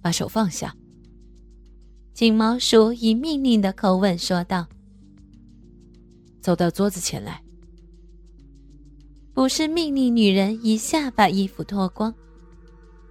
[0.00, 0.74] 把手放下。
[2.14, 4.66] 金毛鼠以命令的口吻说道
[6.42, 7.42] ：“走到桌子前来。”
[9.32, 12.12] 不是命令女人一下把衣服脱光。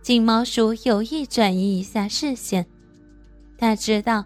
[0.02, 2.66] 金毛鼠有意转移一下视线，
[3.58, 4.26] 他知道，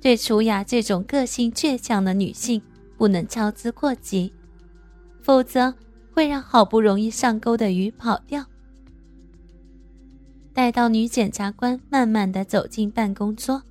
[0.00, 2.62] 对楚雅这种个性倔强的女性
[2.96, 4.32] 不能操之过急，
[5.20, 5.74] 否则
[6.12, 8.44] 会让好不容易上钩的鱼跑掉。
[10.60, 13.62] 待到女检察官慢慢的走进办公桌，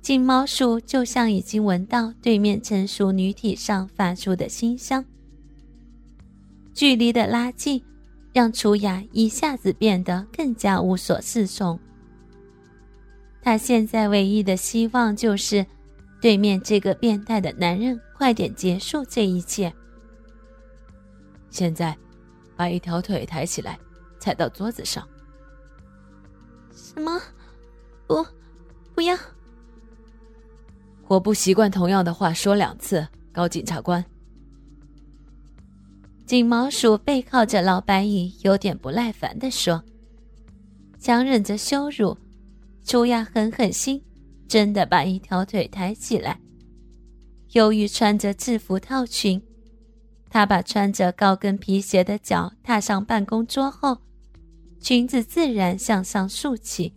[0.00, 5.04] 金毛鼠就像已经闻到对面成熟女体上发出的馨香。
[6.72, 7.84] 距离的拉近，
[8.32, 11.78] 让楚雅一下子变得更加无所适从。
[13.42, 15.66] 他现在唯一的希望就是，
[16.18, 19.70] 对面这个变态的男人快点结束这一切。
[21.50, 21.94] 现在，
[22.56, 23.78] 把一条腿抬起来，
[24.18, 25.06] 踩到桌子上。
[26.78, 27.20] 什么？
[28.06, 28.24] 不，
[28.94, 29.18] 不要！
[31.08, 34.04] 我不习惯同样的话说两次，高检察官。
[36.24, 39.82] 锦毛鼠背靠着老白蚁，有点不耐烦地说
[41.00, 42.16] ：“强忍着羞辱，
[42.84, 44.00] 楚亚狠狠心，
[44.46, 46.38] 真的把一条腿抬起来。
[47.52, 49.42] 由于穿着制服套裙，
[50.30, 53.98] 她把穿着高跟皮鞋的脚踏上办公桌后。”
[54.80, 56.92] 裙子自然向上竖起。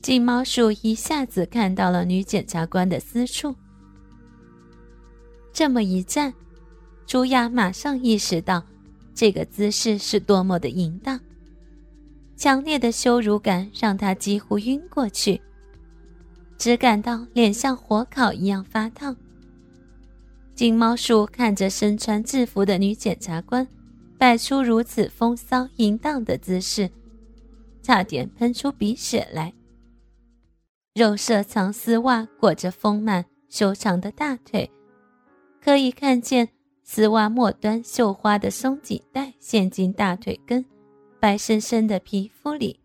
[0.00, 3.54] 金毛鼠一下子看到了女检察官的私处。
[5.52, 6.32] 这么一站，
[7.06, 8.64] 朱雅马上意识到
[9.14, 11.18] 这个姿势是多么的淫荡。
[12.36, 15.40] 强烈的羞辱感让她几乎晕过去，
[16.56, 19.16] 只感到脸像火烤一样发烫。
[20.54, 23.66] 金毛鼠看着身穿制服的女检察官。
[24.18, 26.90] 摆出如此风骚淫荡的姿势，
[27.80, 29.54] 差点喷出鼻血来。
[30.92, 34.68] 肉色长丝袜裹着丰满修长的大腿，
[35.62, 36.48] 可以看见
[36.82, 40.64] 丝袜末端绣花的松紧带陷进大腿根
[41.20, 42.80] 白生生的皮肤里。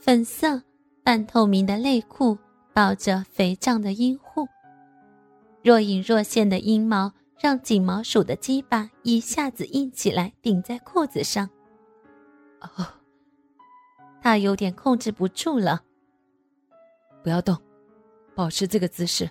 [0.00, 0.60] 粉色
[1.04, 2.36] 半透明的内裤
[2.72, 4.48] 抱着肥胀的阴户，
[5.62, 7.12] 若隐若现的阴毛。
[7.38, 11.48] 让锦毛鼠的鸡巴一下子硬起来，顶在裤子上。
[12.60, 12.86] 哦，
[14.22, 15.82] 他有点控制不住了。
[17.22, 17.56] 不要动，
[18.34, 19.30] 保持这个姿势。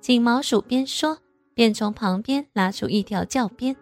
[0.00, 1.18] 锦毛鼠边说
[1.54, 3.76] 边从旁边拿出一条教鞭，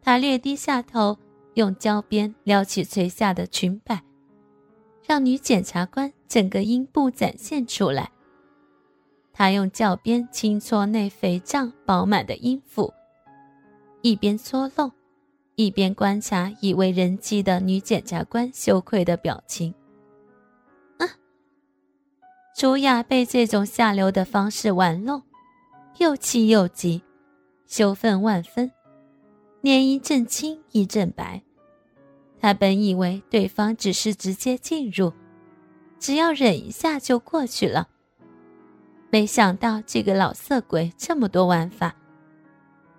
[0.00, 1.18] 他略低下头，
[1.54, 4.02] 用胶鞭撩起垂下的裙摆，
[5.06, 8.10] 让女检察官整个阴部展现出来。
[9.38, 12.92] 他用教鞭轻搓那肥胀饱满的阴府，
[14.02, 14.90] 一边搓弄，
[15.54, 19.72] 一边观察已为人妻的女检察官羞愧的表情。
[20.98, 21.06] 啊！
[22.56, 25.22] 楚雅被这种下流的方式玩弄，
[25.98, 27.00] 又气又急，
[27.68, 28.72] 羞愤万分，
[29.60, 31.40] 脸一阵青一阵白。
[32.40, 35.12] 他本以为对方只是直接进入，
[36.00, 37.86] 只要忍一下就过去了。
[39.10, 41.96] 没想到这个老色鬼这么多玩法，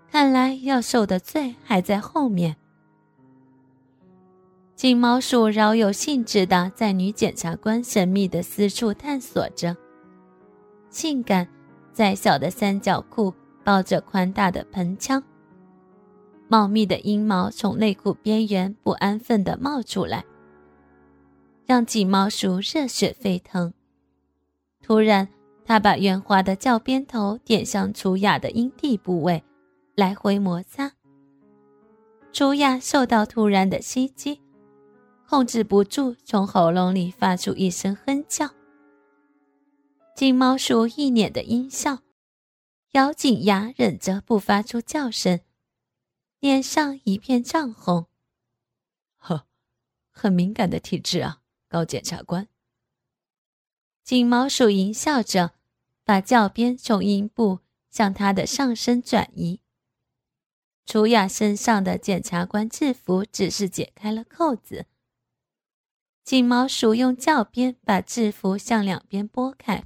[0.09, 2.55] 看来要受的罪还在后面。
[4.75, 9.77] 金毛鼠饶有兴致的在女检察官神秘的私处探索着，
[10.89, 11.47] 性感
[11.93, 13.31] 窄小的三角裤
[13.63, 15.21] 包着宽大的盆腔，
[16.47, 20.25] 茂密的阴毛从内裤边缘不安分的冒出来，
[21.67, 23.71] 让金毛鼠热血沸腾。
[24.81, 25.27] 突然。
[25.69, 29.43] 他把圆滑的教鞭头点向楚雅的阴蒂部位，
[29.93, 30.93] 来回摩擦。
[32.33, 34.41] 楚雅受到突然的袭击，
[35.27, 38.49] 控制不住从喉咙里发出一声哼叫。
[40.15, 41.99] 金毛鼠一脸的阴笑，
[42.93, 45.39] 咬紧牙忍着不发出叫声，
[46.39, 48.07] 脸上一片涨红。
[49.17, 49.45] 呵，
[50.09, 52.47] 很敏感的体质啊，高检察官。
[54.03, 55.58] 金毛鼠淫笑着。
[56.09, 57.59] 把教鞭从阴部
[57.91, 59.61] 向他的上身转移。
[60.87, 64.87] 楚雅身上的检察官制服只是解开了扣子。
[66.23, 69.83] 金毛鼠用教鞭把制服向两边拨开，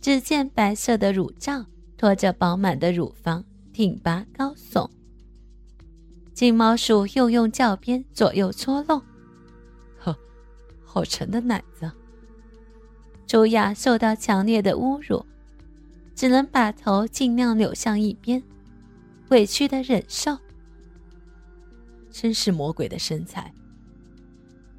[0.00, 1.66] 只见白色的乳罩
[1.98, 4.90] 托着饱满的乳房，挺拔高耸。
[6.32, 9.02] 金毛鼠又用教鞭左右搓弄，
[10.00, 10.16] 呵，
[10.82, 11.92] 好沉的奶子。
[13.32, 15.24] 朱雅受到强烈的侮辱，
[16.14, 18.42] 只能把头尽量扭向一边，
[19.30, 20.36] 委屈的忍受。
[22.10, 23.50] 真是魔鬼的身材，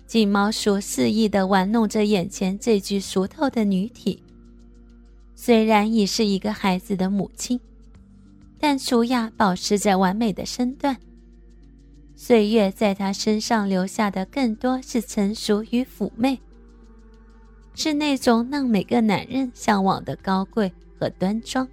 [0.05, 4.21] 金毛鼠肆意地玩弄着眼前这具熟透的女体。
[5.33, 7.59] 虽然已是一个孩子的母亲，
[8.59, 10.95] 但楚雅保持着完美的身段。
[12.15, 16.39] 岁月在她身上留下的更多是成熟与妩媚，
[17.75, 21.67] 是那种让每个男人向往的高贵和端庄。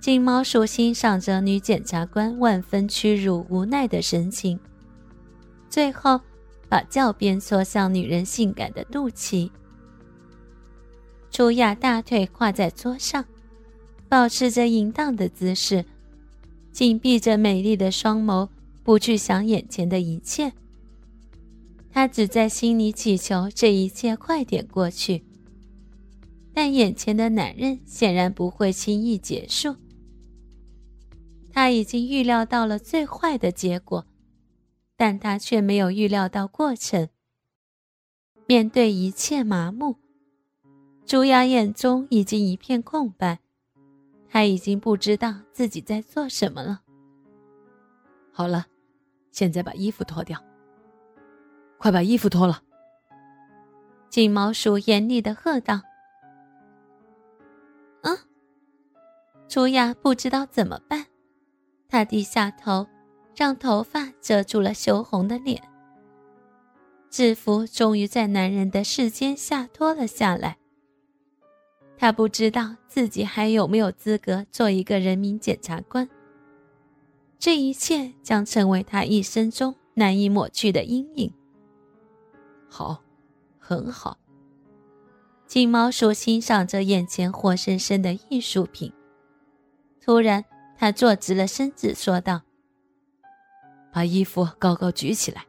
[0.00, 4.58] 金毛鼠欣赏着女检察官万分屈辱、无奈的神情，
[5.68, 6.20] 最后
[6.68, 9.50] 把教鞭戳向女人性感的肚脐。
[11.30, 13.24] 楚雅大腿跨在桌上，
[14.08, 15.84] 保持着淫荡的姿势，
[16.72, 18.48] 紧闭着美丽的双眸，
[18.84, 20.52] 不去想眼前的一切。
[21.98, 25.24] 他只在心里祈求这一切快点过去。
[26.54, 29.74] 但眼前的男人显然不会轻易结束。
[31.52, 34.06] 他已经预料到了最坏的结果，
[34.96, 37.08] 但他却没有预料到过程。
[38.46, 39.96] 面对一切麻木，
[41.04, 43.40] 朱雅眼中已经一片空白，
[44.28, 46.80] 他已经不知道自己在做什么了。
[48.30, 48.68] 好了，
[49.32, 50.40] 现在把衣服脱掉，
[51.78, 52.62] 快把衣服脱了！
[54.10, 55.80] 金毛鼠严厉的喝道。
[58.02, 58.18] 嗯，
[59.48, 61.06] 朱雅不知道怎么办。
[61.88, 62.86] 他低下头，
[63.34, 65.62] 让头发遮住了羞红的脸。
[67.10, 70.58] 制服终于在男人的视线下脱了下来。
[71.96, 76.08] 他不知道自己还有没有资格做一个人民检察官。
[77.38, 81.32] 这一切将成为他一生中难以抹去的阴影。
[82.68, 83.02] 好，
[83.58, 84.18] 很好。
[85.46, 88.92] 金毛鼠欣赏着眼前活生生的艺术品，
[90.00, 90.44] 突然。
[90.80, 92.42] 他坐直了身子，说道
[93.92, 95.44] ：“把衣服高高举起来。”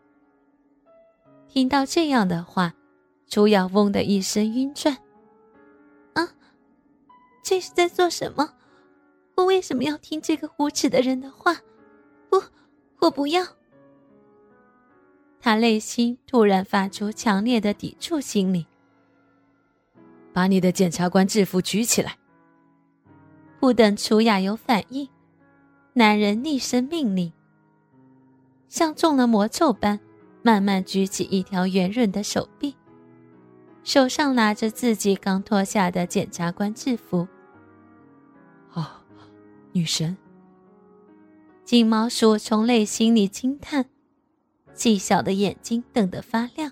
[1.48, 2.74] 听到这样的话，
[3.28, 4.98] 朱瑶嗡的一声晕转。
[6.18, 6.34] “啊，
[7.44, 8.56] 这是在做什么？
[9.36, 11.58] 我为什么要听这个无耻的人的话？
[12.32, 12.42] 不，
[13.02, 13.46] 我不要！”
[15.40, 18.66] 他内心突然发出强烈的抵触心理。
[20.34, 22.18] “把你的检察官制服举起来！”
[23.60, 25.10] 不等楚雅有反应。
[25.94, 27.34] 男人厉声命令，
[28.70, 30.00] 像中了魔咒般，
[30.42, 32.76] 慢慢举起一条圆润的手臂，
[33.84, 37.28] 手上拿着自己刚脱下的检察官制服。
[38.74, 38.86] 哦，
[39.74, 40.16] 女神！
[41.66, 43.86] 金毛鼠从内心里惊叹，
[44.80, 46.72] 细小的眼睛瞪得发亮。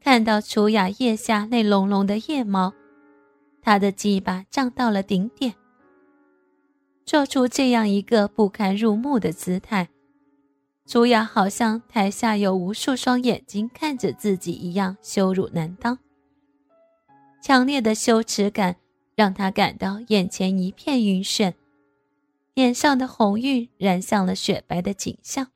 [0.00, 2.74] 看到楚雅腋下那浓浓的腋毛，
[3.62, 5.54] 他的鸡巴胀到了顶点。
[7.06, 9.88] 做出这样一个不堪入目的姿态，
[10.84, 15.96] 楚雅好像台下有无数双眼睛看着自己一样，羞辱难当。
[17.40, 18.74] 强烈的羞耻感
[19.14, 21.54] 让他感到眼前一片晕眩，
[22.52, 25.53] 脸上的红晕染上了雪白的景象。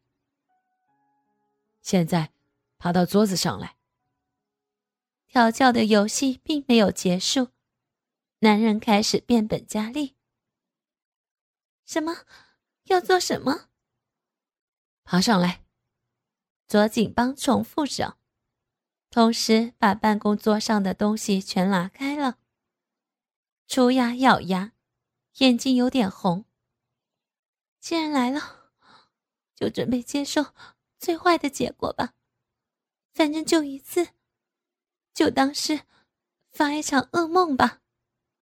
[1.82, 2.32] 现在，
[2.78, 3.76] 爬到桌子上来。
[5.26, 7.48] 调教的游戏并没有结束，
[8.40, 10.16] 男人开始变本加厉。
[11.84, 12.24] 什么？
[12.84, 13.68] 要做什么？
[15.04, 15.64] 爬上来。
[16.66, 18.18] 左警帮重复着，
[19.08, 22.38] 同时把办公桌上的东西全拿开了。
[23.66, 24.72] 楚雅咬牙，
[25.38, 26.44] 眼睛有点红。
[27.80, 28.72] 既然来了，
[29.54, 30.54] 就准备接受
[30.98, 32.14] 最坏的结果吧。
[33.14, 34.08] 反正就一次，
[35.14, 35.80] 就当是
[36.50, 37.80] 发一场噩梦吧。